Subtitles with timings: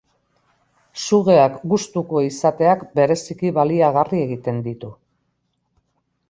[1.01, 4.91] Sugeak gustuko izateak bereziki baliagarri egiten ditu.